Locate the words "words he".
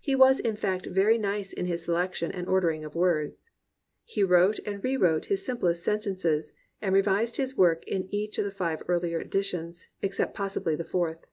2.96-4.24